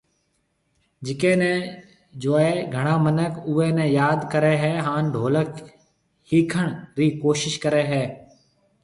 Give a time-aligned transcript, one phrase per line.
[1.05, 1.53] جڪي ني
[2.21, 5.51] جوئي گھڻا منک اوئي ني ياد ڪري ھيَََ ھان ڍولڪ
[6.29, 8.03] ۿيکڻ رِي ڪوشش ڪري ھيَََ